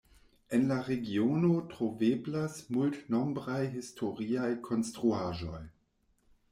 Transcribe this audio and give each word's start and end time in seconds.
En 0.57 0.63
la 0.69 0.77
regiono 0.87 1.51
troveblas 1.73 2.57
multnombraj 2.79 3.61
historiaj 3.77 4.53
konstruaĵoj. 4.71 5.65